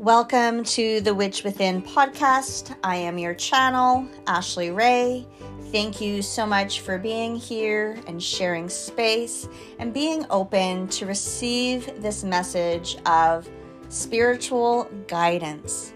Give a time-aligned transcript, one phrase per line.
[0.00, 2.74] Welcome to the Witch Within podcast.
[2.82, 5.26] I am your channel, Ashley Ray.
[5.72, 9.46] Thank you so much for being here and sharing space
[9.78, 13.46] and being open to receive this message of
[13.90, 15.92] spiritual guidance.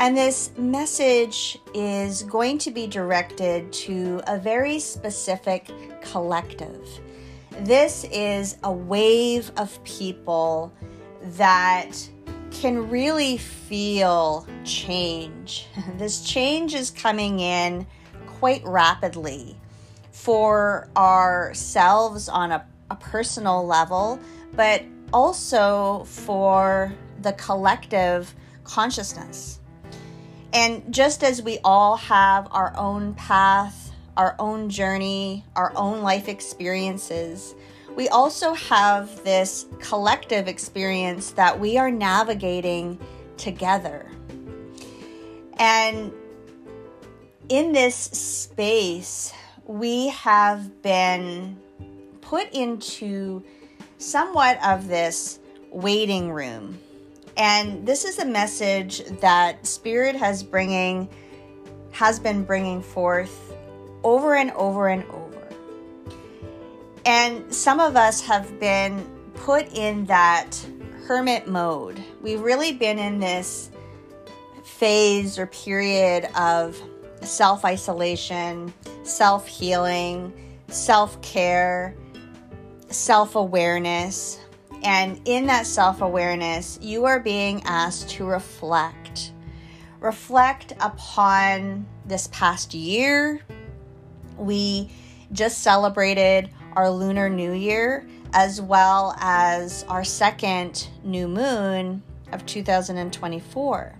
[0.00, 5.70] And this message is going to be directed to a very specific
[6.02, 6.84] collective.
[7.60, 10.72] This is a wave of people
[11.36, 11.96] that
[12.60, 15.66] can really feel change.
[15.98, 17.86] This change is coming in
[18.26, 19.56] quite rapidly
[20.10, 24.18] for ourselves on a, a personal level,
[24.52, 29.60] but also for the collective consciousness.
[30.52, 36.28] And just as we all have our own path, our own journey, our own life
[36.28, 37.54] experiences,
[37.96, 43.00] we also have this collective experience that we are navigating
[43.38, 44.06] together.
[45.58, 46.12] And
[47.48, 49.32] in this space,
[49.64, 51.58] we have been
[52.20, 53.42] put into
[53.96, 55.38] somewhat of this
[55.70, 56.78] waiting room.
[57.38, 61.08] And this is a message that Spirit has bringing
[61.92, 63.54] has been bringing forth
[64.04, 65.35] over and over and over.
[67.06, 70.56] And some of us have been put in that
[71.06, 72.02] hermit mode.
[72.20, 73.70] We've really been in this
[74.64, 76.76] phase or period of
[77.22, 80.32] self isolation, self healing,
[80.66, 81.94] self care,
[82.88, 84.40] self awareness.
[84.82, 89.32] And in that self awareness, you are being asked to reflect.
[90.00, 93.42] Reflect upon this past year.
[94.36, 94.90] We
[95.32, 102.02] just celebrated our Lunar New Year as well as our second new moon
[102.32, 103.94] of 2024.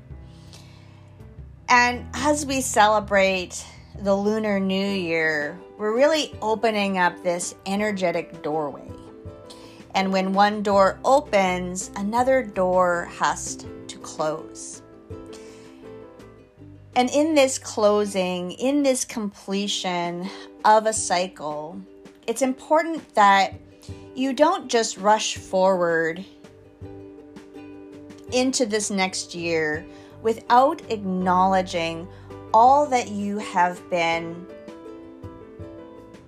[1.68, 3.64] And as we celebrate
[4.02, 8.88] the Lunar New Year, we're really opening up this energetic doorway.
[9.94, 14.82] And when one door opens, another door has to close.
[16.94, 20.28] And in this closing, in this completion
[20.64, 21.80] of a cycle,
[22.26, 23.54] it's important that
[24.14, 26.24] you don't just rush forward
[28.32, 29.86] into this next year
[30.22, 32.08] without acknowledging
[32.52, 34.46] all that you have been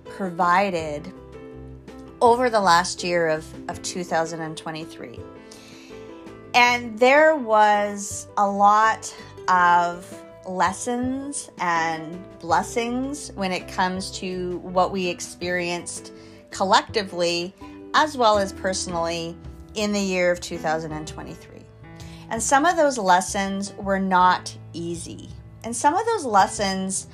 [0.05, 1.11] provided
[2.21, 5.19] over the last year of, of 2023.
[6.53, 9.13] And there was a lot
[9.47, 16.11] of lessons and blessings when it comes to what we experienced
[16.49, 17.53] collectively
[17.93, 19.37] as well as personally
[19.75, 21.61] in the year of 2023.
[22.31, 25.29] And some of those lessons were not easy.
[25.63, 27.07] And some of those lessons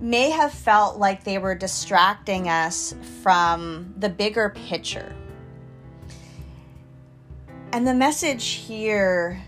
[0.00, 5.14] may have felt like they were distracting us from the bigger picture.
[7.72, 9.42] And the message here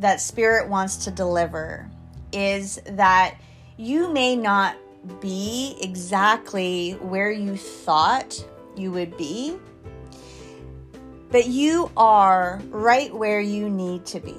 [0.00, 1.91] that Spirit wants to deliver
[2.32, 3.36] is that
[3.76, 4.76] you may not
[5.20, 8.44] be exactly where you thought
[8.76, 9.58] you would be
[11.32, 14.36] but you are right where you need to be.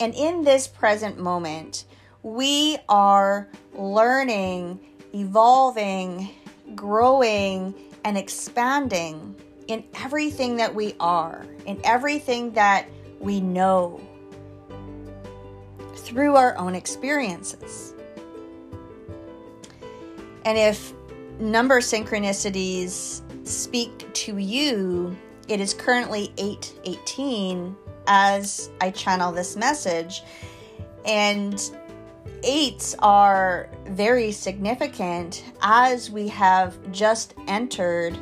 [0.00, 1.84] And in this present moment,
[2.22, 4.80] we are learning,
[5.14, 6.30] evolving,
[6.74, 7.74] growing,
[8.04, 9.36] and expanding
[9.68, 12.88] in everything that we are, in everything that
[13.20, 14.00] we know
[15.98, 17.94] through our own experiences.
[20.44, 20.92] And if
[21.38, 25.16] number synchronicities speak to you,
[25.48, 27.76] it is currently 8:18
[28.06, 30.22] as I channel this message
[31.04, 31.70] and
[32.42, 38.18] eights are very significant as we have just entered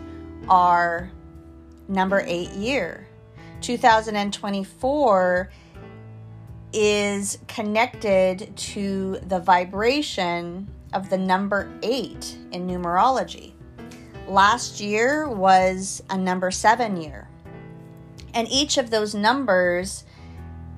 [0.49, 1.11] our
[1.89, 3.07] number 8 year.
[3.61, 5.51] 2024
[6.73, 13.53] is connected to the vibration of the number 8 in numerology.
[14.27, 17.29] Last year was a number seven year.
[18.35, 20.05] And each of those numbers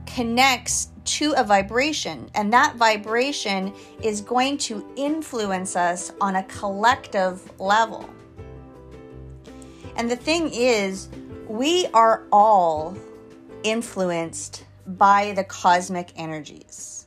[0.07, 7.59] connects to a vibration, and that vibration is going to influence us on a collective
[7.59, 8.09] level.
[9.97, 11.09] And the thing is,
[11.49, 12.97] we are all
[13.63, 14.65] influenced
[14.97, 17.07] by the cosmic energies.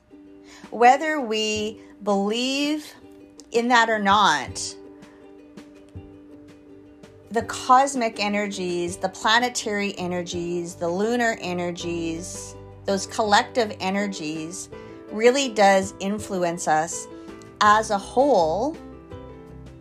[0.69, 2.93] Whether we believe
[3.51, 4.75] in that or not,
[7.31, 12.55] the cosmic energies, the planetary energies, the lunar energies,
[12.85, 14.69] those collective energies,
[15.11, 17.07] really does influence us
[17.61, 18.77] as a whole,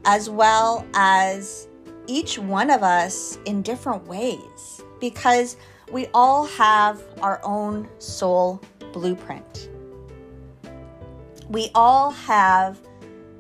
[0.05, 1.69] as well as
[2.07, 5.57] each one of us in different ways, because
[5.91, 8.61] we all have our own soul
[8.93, 9.69] blueprint.
[11.49, 12.79] We all have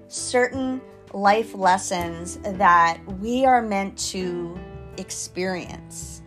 [0.08, 0.80] certain
[1.12, 4.58] life lessons that we are meant to
[4.96, 6.22] experience.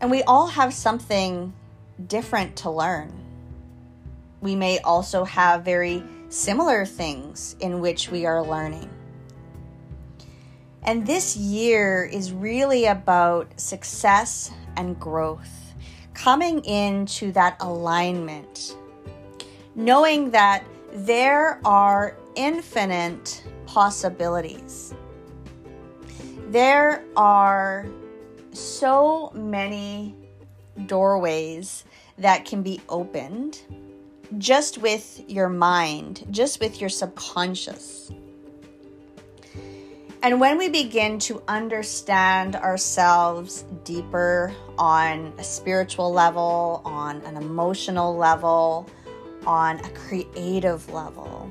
[0.00, 1.52] And we all have something
[2.06, 3.12] different to learn.
[4.40, 8.90] We may also have very similar things in which we are learning.
[10.82, 15.74] And this year is really about success and growth,
[16.14, 18.76] coming into that alignment,
[19.74, 24.94] knowing that there are infinite possibilities.
[26.48, 27.86] There are
[28.52, 30.16] so many
[30.86, 31.84] doorways
[32.16, 33.60] that can be opened
[34.38, 38.10] just with your mind, just with your subconscious.
[40.20, 48.16] And when we begin to understand ourselves deeper on a spiritual level, on an emotional
[48.16, 48.90] level,
[49.46, 51.48] on a creative level,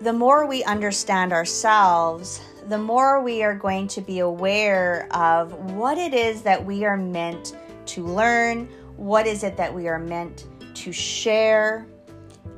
[0.00, 5.96] the more we understand ourselves, the more we are going to be aware of what
[5.96, 7.56] it is that we are meant
[7.86, 11.86] to learn, what is it that we are meant to share,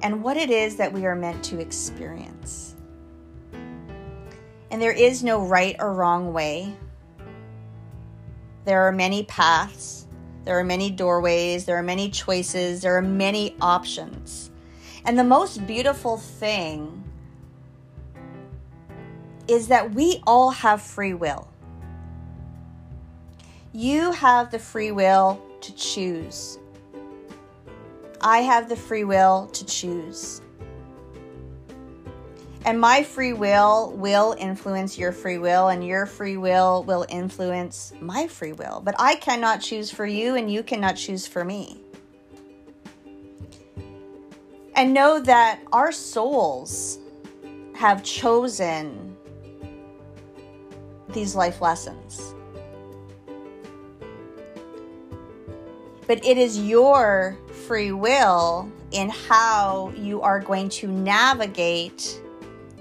[0.02, 2.65] and what it is that we are meant to experience.
[4.76, 6.76] And there is no right or wrong way.
[8.66, 10.06] There are many paths,
[10.44, 14.50] there are many doorways, there are many choices, there are many options.
[15.06, 17.02] And the most beautiful thing
[19.48, 21.48] is that we all have free will.
[23.72, 26.58] You have the free will to choose.
[28.20, 30.42] I have the free will to choose.
[32.66, 37.92] And my free will will influence your free will, and your free will will influence
[38.00, 38.82] my free will.
[38.84, 41.80] But I cannot choose for you, and you cannot choose for me.
[44.74, 46.98] And know that our souls
[47.76, 49.16] have chosen
[51.10, 52.34] these life lessons.
[56.08, 57.38] But it is your
[57.68, 62.22] free will in how you are going to navigate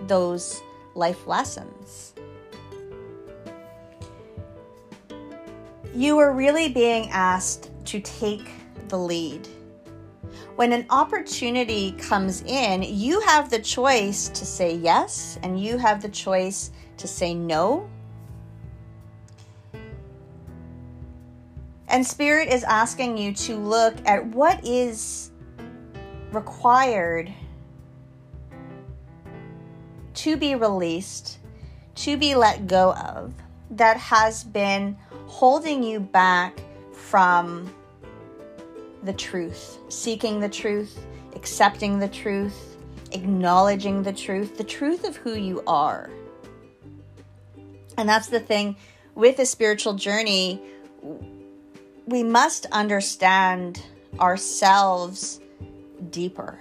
[0.08, 0.62] those
[0.94, 2.14] life lessons.
[5.94, 8.50] You are really being asked to take
[8.90, 9.48] the lead.
[10.56, 16.02] When an opportunity comes in, you have the choice to say yes and you have
[16.02, 17.90] the choice to say no.
[21.88, 25.32] And Spirit is asking you to look at what is
[26.32, 27.34] required
[30.16, 31.40] to be released,
[31.96, 33.34] to be let go of,
[33.72, 34.98] that has been
[35.28, 36.60] holding you back
[36.94, 37.74] from
[39.04, 42.78] the truth, seeking the truth, accepting the truth,
[43.12, 46.10] acknowledging the truth, the truth of who you are.
[47.98, 48.76] And that's the thing
[49.14, 50.62] with a spiritual journey,
[52.06, 53.82] we must understand
[54.20, 55.40] ourselves
[56.10, 56.60] deeper.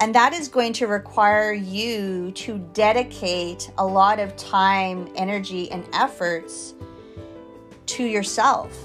[0.00, 5.84] And that is going to require you to dedicate a lot of time, energy, and
[5.92, 6.74] efforts
[7.86, 8.76] to yourself.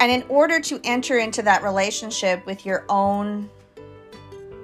[0.00, 3.50] And in order to enter into that relationship with your own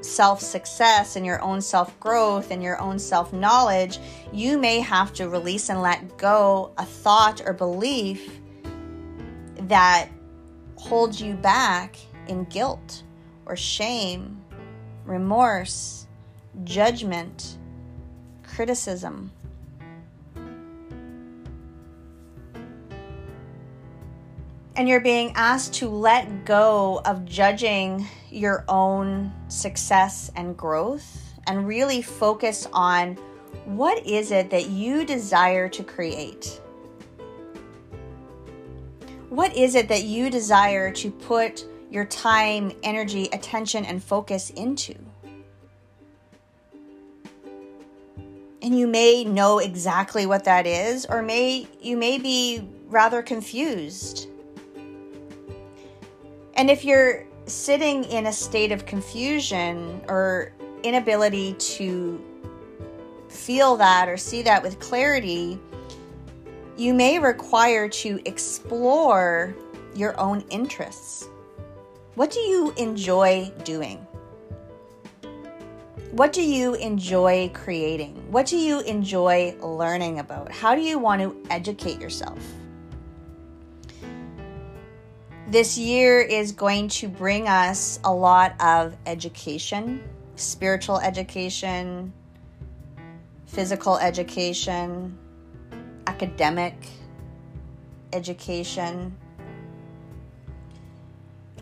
[0.03, 3.99] self success and your own self growth and your own self knowledge,
[4.33, 8.39] you may have to release and let go a thought or belief
[9.57, 10.09] that
[10.77, 11.97] holds you back
[12.28, 13.02] in guilt
[13.47, 14.43] or shame,
[15.04, 16.07] remorse,
[16.64, 17.59] judgment,
[18.43, 19.31] criticism.
[24.76, 31.66] And you're being asked to let go of judging your own success and growth and
[31.66, 33.16] really focus on
[33.66, 36.61] what is it that you desire to create?
[39.28, 44.97] What is it that you desire to put your time, energy, attention, and focus into.
[48.61, 54.29] And you may know exactly what that is, or may you may be rather confused.
[56.55, 62.21] And if you're sitting in a state of confusion or inability to
[63.29, 65.61] feel that or see that with clarity,
[66.77, 69.55] you may require to explore
[69.95, 71.29] your own interests.
[72.14, 74.06] What do you enjoy doing?
[76.12, 78.30] What do you enjoy creating?
[78.30, 80.52] What do you enjoy learning about?
[80.52, 82.38] How do you want to educate yourself?
[85.49, 90.00] This year is going to bring us a lot of education,
[90.37, 92.12] spiritual education,
[93.47, 95.18] physical education,
[96.06, 96.76] academic
[98.12, 99.16] education.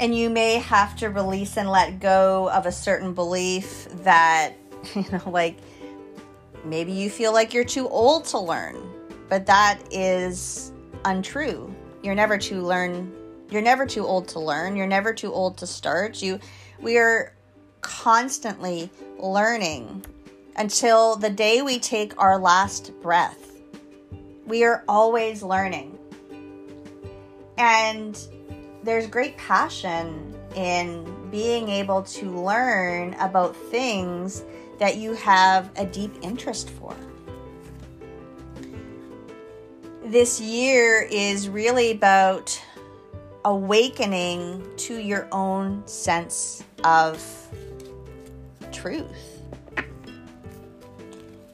[0.03, 4.55] And you may have to release and let go of a certain belief that,
[4.97, 5.59] you know, like
[6.65, 8.77] maybe you feel like you're too old to learn,
[9.29, 10.73] but that is
[11.05, 11.73] untrue.
[12.03, 13.13] You're never too learn
[13.49, 14.75] you're never too old to learn.
[14.75, 16.21] You're never too old to start.
[16.21, 16.41] You
[16.81, 17.33] we are
[17.81, 20.05] constantly learning
[20.57, 23.53] until the day we take our last breath.
[24.47, 25.97] We are always learning.
[27.57, 28.19] And
[28.83, 34.45] there's great passion in being able to learn about things
[34.79, 36.95] that you have a deep interest for.
[40.05, 42.61] This year is really about
[43.45, 47.23] awakening to your own sense of
[48.73, 49.32] truth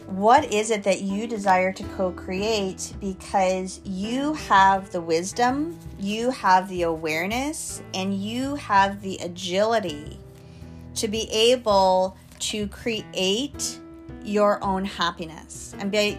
[0.08, 6.30] what is it that you desire to co create because you have the wisdom, you
[6.30, 10.18] have the awareness, and you have the agility
[10.94, 13.78] to be able to create
[14.24, 15.74] your own happiness.
[15.78, 16.16] And by,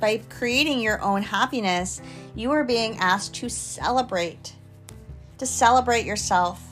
[0.00, 2.02] by creating your own happiness,
[2.34, 4.52] you are being asked to celebrate,
[5.38, 6.62] to celebrate yourself,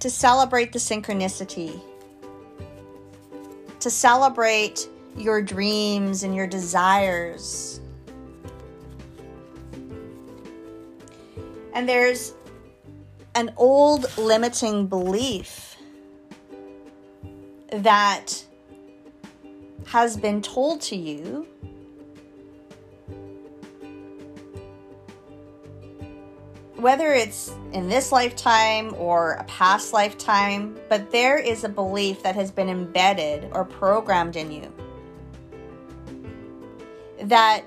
[0.00, 1.80] to celebrate the synchronicity,
[3.80, 7.80] to celebrate your dreams and your desires.
[11.72, 12.34] And there's
[13.34, 15.76] an old limiting belief
[17.70, 18.44] that
[19.86, 21.46] has been told to you
[26.76, 32.34] whether it's in this lifetime or a past lifetime, but there is a belief that
[32.34, 34.72] has been embedded or programmed in you
[37.28, 37.64] that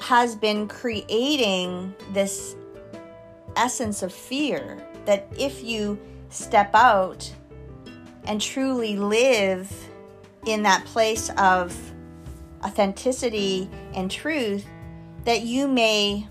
[0.00, 2.56] has been creating this
[3.56, 7.32] essence of fear that if you step out
[8.24, 9.72] and truly live
[10.46, 11.76] in that place of
[12.64, 14.66] authenticity and truth,
[15.24, 16.26] that you may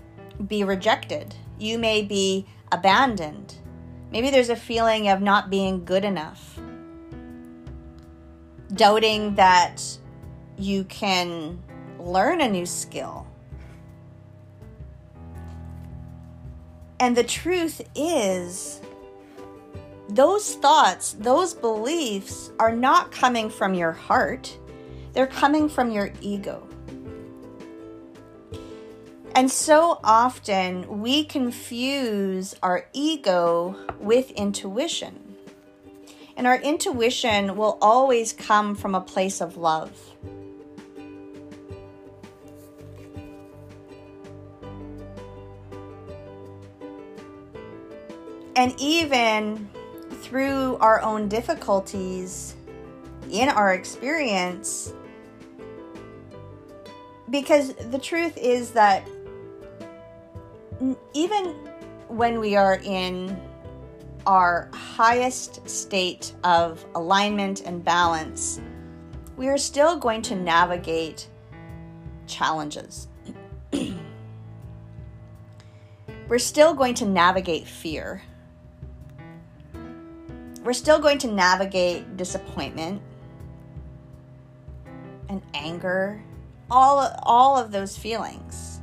[0.46, 3.54] be rejected, you may be abandoned.
[4.10, 6.58] Maybe there's a feeling of not being good enough,
[8.72, 9.82] doubting that
[10.58, 11.62] you can
[11.98, 13.26] learn a new skill.
[17.00, 18.80] And the truth is,
[20.08, 24.56] those thoughts, those beliefs are not coming from your heart,
[25.12, 26.66] they're coming from your ego.
[29.34, 35.36] And so often we confuse our ego with intuition.
[36.36, 39.90] And our intuition will always come from a place of love.
[48.56, 49.68] And even
[50.22, 52.54] through our own difficulties
[53.30, 54.92] in our experience,
[57.30, 59.08] because the truth is that
[61.14, 61.46] even
[62.08, 63.40] when we are in
[64.26, 68.60] our highest state of alignment and balance,
[69.36, 71.28] we are still going to navigate
[72.26, 73.08] challenges.
[76.28, 78.22] We're still going to navigate fear
[80.64, 83.00] we're still going to navigate disappointment
[85.28, 86.22] and anger,
[86.70, 88.80] all, all of those feelings.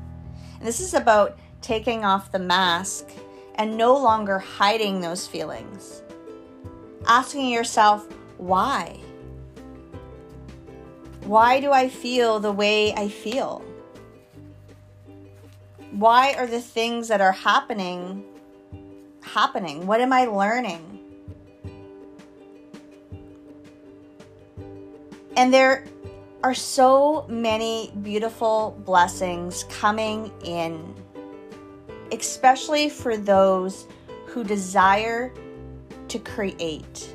[0.60, 3.10] And this is about taking off the mask
[3.56, 6.04] and no longer hiding those feelings.
[7.08, 8.08] Asking yourself,
[8.38, 9.00] why?
[11.24, 13.64] Why do I feel the way I feel?
[15.92, 18.24] Why are the things that are happening
[19.22, 19.88] happening?
[19.88, 20.91] What am I learning?
[25.38, 25.86] And there
[26.44, 30.94] are so many beautiful blessings coming in,
[32.12, 33.88] especially for those
[34.26, 35.34] who desire
[36.10, 37.14] to create,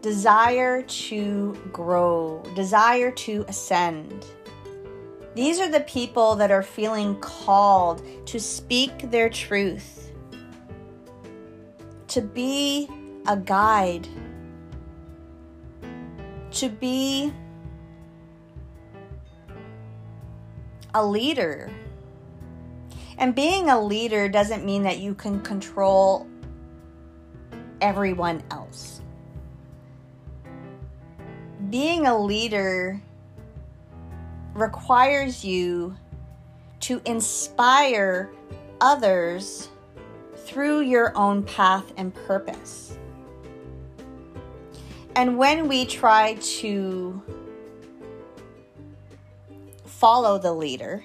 [0.00, 4.24] desire to grow, desire to ascend,
[5.36, 10.10] These are the people that are feeling called to speak their truth,
[12.08, 12.88] to be
[13.26, 14.08] a guide,
[16.56, 17.32] to be
[20.94, 21.70] a leader.
[23.18, 26.26] And being a leader doesn't mean that you can control
[27.82, 29.02] everyone else.
[31.68, 33.02] Being a leader
[34.54, 35.94] requires you
[36.80, 38.30] to inspire
[38.80, 39.68] others
[40.36, 42.96] through your own path and purpose.
[45.16, 47.22] And when we try to
[49.86, 51.02] follow the leader,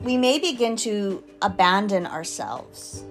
[0.00, 3.02] we may begin to abandon ourselves.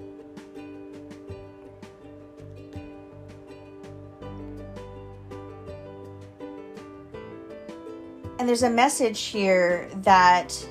[8.39, 10.65] And there's a message here that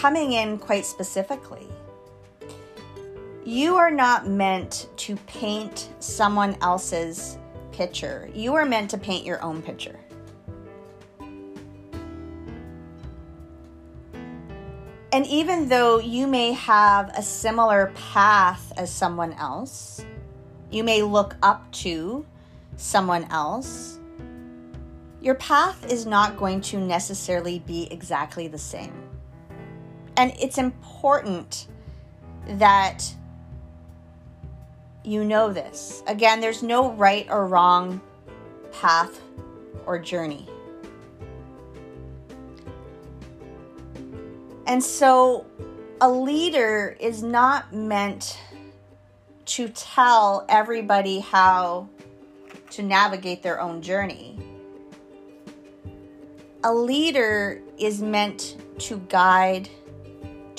[0.00, 1.68] coming in quite specifically.
[3.44, 7.36] You are not meant to paint someone else's
[7.70, 8.30] picture.
[8.32, 10.00] You are meant to paint your own picture.
[15.12, 20.02] And even though you may have a similar path as someone else,
[20.70, 22.24] you may look up to
[22.78, 23.98] someone else,
[25.20, 29.09] your path is not going to necessarily be exactly the same.
[30.16, 31.66] And it's important
[32.46, 33.04] that
[35.04, 36.02] you know this.
[36.06, 38.00] Again, there's no right or wrong
[38.72, 39.20] path
[39.86, 40.48] or journey.
[44.66, 45.46] And so
[46.00, 48.38] a leader is not meant
[49.46, 51.88] to tell everybody how
[52.70, 54.38] to navigate their own journey.
[56.62, 59.68] A leader is meant to guide,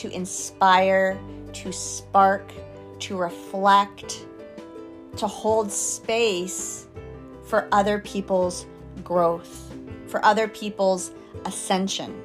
[0.02, 1.20] to inspire,
[1.54, 2.52] to spark,
[2.98, 4.26] to reflect,
[5.16, 6.88] to hold space
[7.44, 8.66] for other people's
[9.04, 9.72] growth,
[10.08, 11.12] for other people's
[11.46, 12.20] ascension.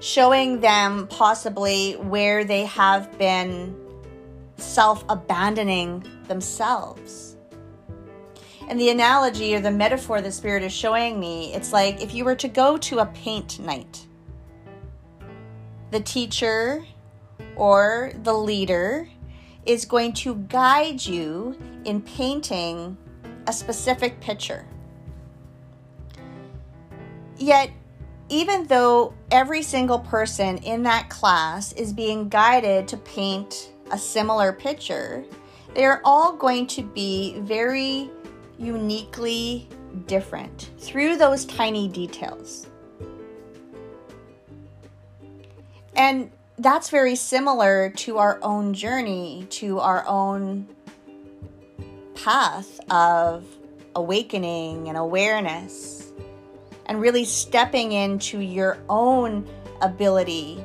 [0.00, 3.74] Showing them possibly where they have been
[4.58, 7.36] self abandoning themselves.
[8.68, 12.26] And the analogy or the metaphor the Spirit is showing me, it's like if you
[12.26, 14.06] were to go to a paint night,
[15.90, 16.84] the teacher
[17.56, 19.08] or the leader
[19.66, 22.96] is going to guide you in painting
[23.46, 24.66] a specific picture.
[27.36, 27.70] Yet,
[28.28, 34.52] even though every single person in that class is being guided to paint a similar
[34.52, 35.24] picture,
[35.74, 38.10] they are all going to be very
[38.58, 39.68] uniquely
[40.06, 42.66] different through those tiny details.
[45.96, 50.68] And that's very similar to our own journey, to our own
[52.14, 53.44] path of
[53.94, 56.12] awakening and awareness,
[56.86, 59.48] and really stepping into your own
[59.80, 60.64] ability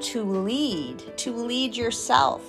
[0.00, 2.42] to lead, to lead yourself.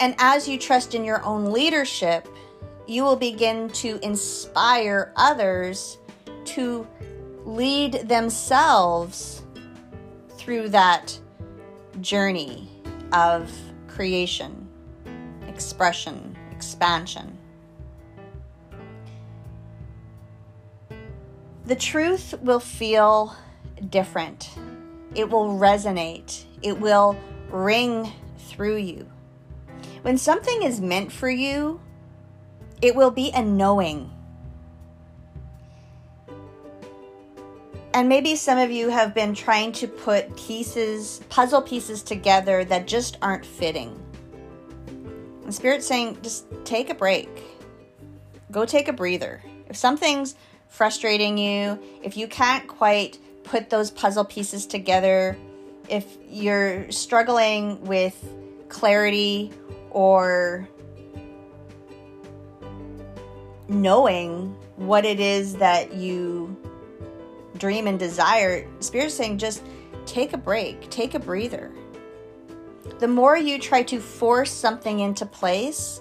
[0.00, 2.28] And as you trust in your own leadership,
[2.86, 5.98] you will begin to inspire others
[6.54, 6.86] to
[7.44, 9.42] lead themselves
[10.36, 11.18] through that
[12.00, 12.68] journey
[13.12, 13.50] of
[13.88, 14.68] creation,
[15.46, 17.36] expression, expansion.
[21.66, 23.36] The truth will feel
[23.90, 24.50] different.
[25.14, 26.44] It will resonate.
[26.62, 27.18] It will
[27.50, 29.06] ring through you.
[30.02, 31.80] When something is meant for you,
[32.80, 34.10] it will be a knowing.
[37.98, 42.86] And maybe some of you have been trying to put pieces, puzzle pieces together that
[42.86, 44.00] just aren't fitting.
[45.42, 47.28] And Spirit's saying, just take a break.
[48.52, 49.42] Go take a breather.
[49.68, 50.36] If something's
[50.68, 55.36] frustrating you, if you can't quite put those puzzle pieces together,
[55.88, 58.16] if you're struggling with
[58.68, 59.50] clarity
[59.90, 60.68] or
[63.66, 66.56] knowing what it is that you
[67.58, 69.62] dream and desire, Spirit's saying just
[70.06, 71.70] take a break, take a breather.
[72.98, 76.00] The more you try to force something into place,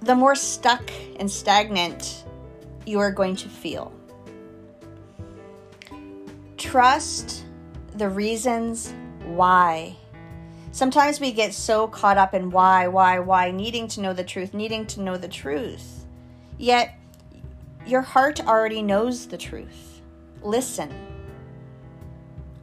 [0.00, 2.24] the more stuck and stagnant
[2.86, 3.92] you are going to feel.
[6.56, 7.44] Trust
[7.96, 9.96] the reasons why.
[10.72, 14.54] Sometimes we get so caught up in why, why, why, needing to know the truth,
[14.54, 16.06] needing to know the truth.
[16.58, 16.94] Yet,
[17.90, 20.00] your heart already knows the truth.
[20.42, 20.90] Listen.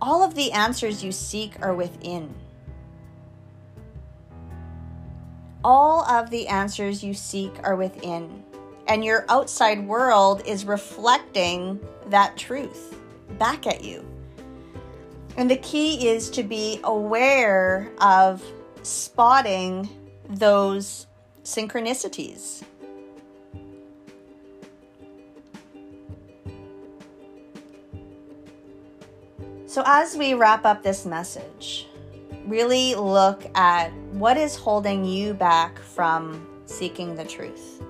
[0.01, 2.33] All of the answers you seek are within.
[5.63, 8.43] All of the answers you seek are within.
[8.87, 12.95] And your outside world is reflecting that truth
[13.37, 14.05] back at you.
[15.35, 18.43] And the key is to be aware of
[18.83, 19.89] spotting
[20.29, 21.07] those
[21.43, 22.63] synchronicities.
[29.77, 31.85] So, as we wrap up this message,
[32.47, 37.83] really look at what is holding you back from seeking the truth.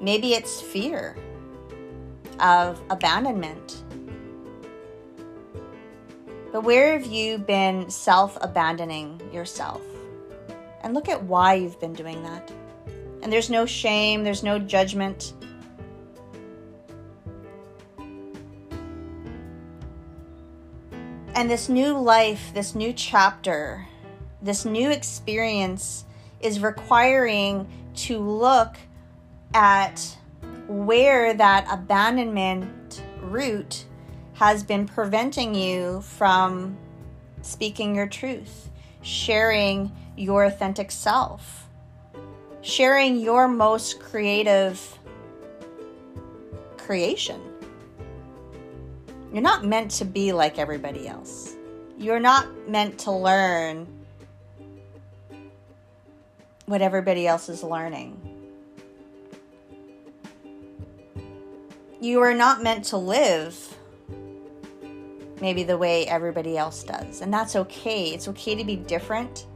[0.00, 1.16] Maybe it's fear
[2.40, 3.84] of abandonment
[6.50, 9.82] but where have you been self abandoning yourself?
[10.82, 12.50] And look at why you've been doing that.
[13.22, 15.34] And there's no shame, there's no judgment.
[21.40, 23.86] And this new life, this new chapter,
[24.42, 26.04] this new experience
[26.38, 28.76] is requiring to look
[29.54, 30.18] at
[30.68, 33.86] where that abandonment root
[34.34, 36.76] has been preventing you from
[37.40, 38.68] speaking your truth,
[39.00, 41.70] sharing your authentic self,
[42.60, 44.98] sharing your most creative
[46.76, 47.49] creation.
[49.32, 51.54] You're not meant to be like everybody else.
[51.96, 53.86] You're not meant to learn
[56.66, 58.16] what everybody else is learning.
[62.00, 63.76] You are not meant to live
[65.40, 67.20] maybe the way everybody else does.
[67.20, 68.10] And that's okay.
[68.10, 69.46] It's okay to be different.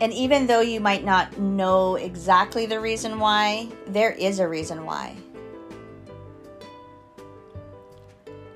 [0.00, 4.86] And even though you might not know exactly the reason why, there is a reason
[4.86, 5.14] why.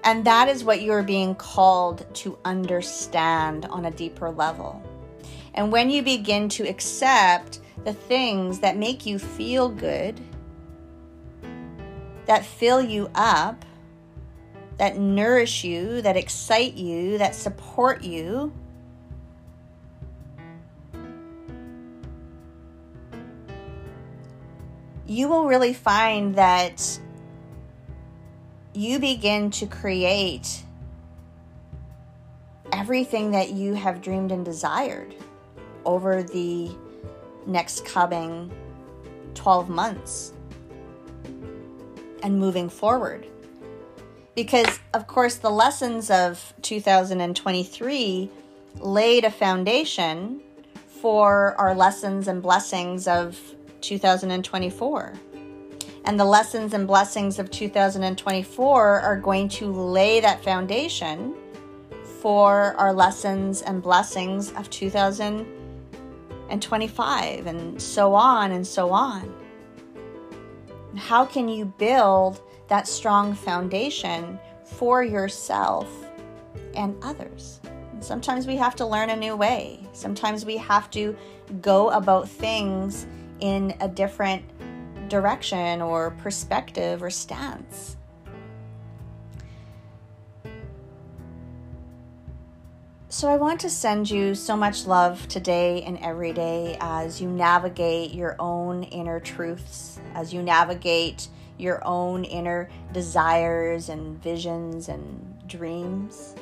[0.05, 4.83] And that is what you're being called to understand on a deeper level.
[5.55, 10.21] And when you begin to accept the things that make you feel good,
[12.27, 13.65] that fill you up,
[14.79, 18.53] that nourish you, that excite you, that support you.
[25.07, 26.99] You will really find that
[28.73, 30.63] you begin to create
[32.73, 35.15] everything that you have dreamed and desired
[35.85, 36.71] over the
[37.47, 38.51] next coming
[39.35, 40.33] 12 months
[42.23, 43.27] and moving forward.
[44.35, 48.31] Because, of course, the lessons of 2023
[48.81, 50.41] laid a foundation
[50.89, 53.54] for our lessons and blessings of
[53.85, 55.13] 2024.
[56.07, 61.35] And the lessons and blessings of 2024 are going to lay that foundation
[62.21, 69.35] for our lessons and blessings of 2025, and so on and so on.
[70.97, 75.89] How can you build that strong foundation for yourself
[76.75, 77.61] and others?
[78.05, 79.81] sometimes we have to learn a new way.
[79.93, 81.17] Sometimes we have to
[81.61, 83.07] go about things
[83.41, 84.45] in a different
[85.09, 87.97] direction or perspective or stance.
[93.09, 97.29] So, I want to send you so much love today and every day as you
[97.29, 105.47] navigate your own inner truths, as you navigate your own inner desires and visions and
[105.47, 106.35] dreams.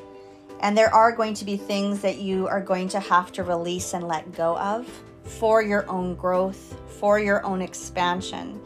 [0.60, 3.92] And there are going to be things that you are going to have to release
[3.92, 4.88] and let go of
[5.24, 8.60] for your own growth, for your own expansion.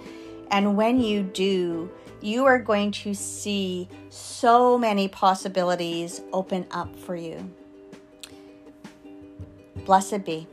[0.50, 1.90] And when you do,
[2.20, 7.50] you are going to see so many possibilities open up for you.
[9.84, 10.48] Blessed be.